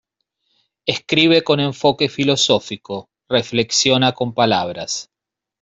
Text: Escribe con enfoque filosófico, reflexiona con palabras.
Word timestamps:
Escribe 0.87 1.43
con 1.43 1.59
enfoque 1.59 2.09
filosófico, 2.09 3.11
reflexiona 3.29 4.13
con 4.13 4.33
palabras. 4.33 5.11